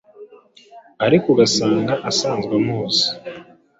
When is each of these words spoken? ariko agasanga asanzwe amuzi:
ariko 1.05 1.27
agasanga 1.35 1.93
asanzwe 2.09 2.53
amuzi: 2.59 3.05